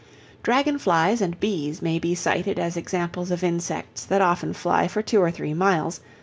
Dragon 0.41 0.79
flies 0.79 1.21
and 1.21 1.39
bees 1.39 1.79
may 1.79 1.99
be 1.99 2.15
cited 2.15 2.57
as 2.57 2.75
examples 2.75 3.29
of 3.29 3.43
insects 3.43 4.03
that 4.03 4.19
often 4.19 4.51
fly 4.51 4.87
for 4.87 5.03
two 5.03 5.21
or 5.21 5.29
three 5.29 5.53
miles. 5.53 5.99